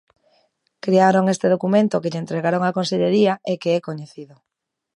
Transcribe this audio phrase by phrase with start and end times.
[0.85, 4.35] Crearon este documento que lle entregaron á Consellería e que é coñecido.